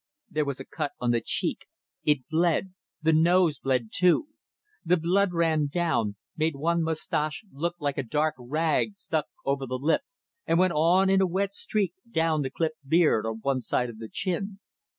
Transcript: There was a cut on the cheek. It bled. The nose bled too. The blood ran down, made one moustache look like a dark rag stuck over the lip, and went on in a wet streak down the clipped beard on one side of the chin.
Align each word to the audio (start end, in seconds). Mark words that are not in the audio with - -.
There 0.31 0.45
was 0.45 0.59
a 0.59 0.65
cut 0.65 0.93
on 0.99 1.11
the 1.11 1.21
cheek. 1.23 1.67
It 2.03 2.27
bled. 2.27 2.73
The 3.03 3.13
nose 3.13 3.59
bled 3.59 3.89
too. 3.93 4.29
The 4.83 4.97
blood 4.97 5.31
ran 5.31 5.67
down, 5.67 6.15
made 6.35 6.55
one 6.55 6.81
moustache 6.81 7.45
look 7.51 7.75
like 7.79 7.99
a 7.99 8.03
dark 8.17 8.33
rag 8.39 8.95
stuck 8.95 9.27
over 9.45 9.67
the 9.67 9.77
lip, 9.77 10.01
and 10.47 10.57
went 10.57 10.73
on 10.73 11.11
in 11.11 11.21
a 11.21 11.27
wet 11.27 11.53
streak 11.53 11.93
down 12.09 12.41
the 12.41 12.49
clipped 12.49 12.79
beard 12.83 13.27
on 13.27 13.41
one 13.43 13.61
side 13.61 13.91
of 13.91 13.99
the 13.99 14.09
chin. 14.09 14.57